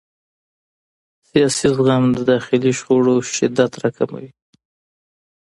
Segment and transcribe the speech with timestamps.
[1.29, 4.29] سیاسي زغم د داخلي شخړو شدت راکموي